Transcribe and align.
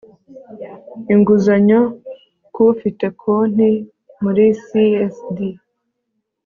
inguzanyo 1.13 1.81
ku 2.53 2.59
ufite 2.73 3.05
konti 3.21 3.69
muri 4.23 4.45
CSD 4.65 5.37